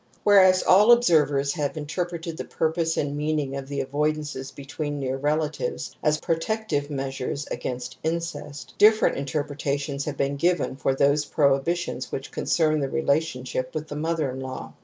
'Whereas 0.23 0.63
all 0.63 0.91
observers 0.91 1.53
have 1.53 1.77
interpreted 1.77 2.35
the 2.35 2.43
purpose 2.43 2.97
and 2.97 3.15
meaning 3.15 3.55
of 3.55 3.67
the 3.67 3.81
avoidances 3.85 4.49
between 4.55 4.95
I 4.95 4.97
near 5.01 5.17
relatives 5.17 5.95
as 6.01 6.17
protective 6.19 6.89
measures 6.89 7.45
against 7.51 7.99
in 8.03 8.19
cest, 8.19 8.73
different 8.79 9.15
interpretations 9.15 10.05
have 10.05 10.17
been 10.17 10.37
given 10.37 10.75
for 10.75 10.95
those 10.95 11.25
prohibitions 11.25 12.11
which 12.11 12.31
concern 12.31 12.79
the 12.79 12.89
relationship 12.89 13.75
with 13.75 13.89
the 13.89 13.95
mother 13.95 14.31
in 14.31 14.39
law. 14.39 14.73